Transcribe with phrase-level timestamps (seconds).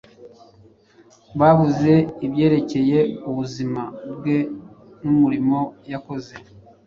[1.39, 1.91] Bavuze
[2.25, 3.83] ibyerekeye ubuzima
[4.15, 4.37] bwe
[5.03, 5.59] n’umurimo
[5.91, 6.33] yakoze,